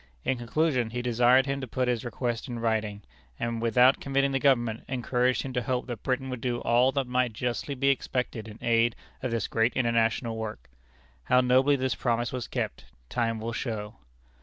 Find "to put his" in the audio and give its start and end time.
1.61-2.03